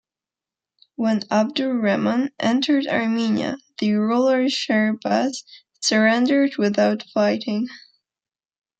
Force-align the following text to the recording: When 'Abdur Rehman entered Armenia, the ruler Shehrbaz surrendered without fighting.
When 0.95 1.21
'Abdur 1.29 1.75
Rehman 1.75 2.31
entered 2.39 2.87
Armenia, 2.87 3.57
the 3.77 3.91
ruler 3.93 4.45
Shehrbaz 4.45 5.43
surrendered 5.79 6.55
without 6.57 7.03
fighting. 7.13 7.67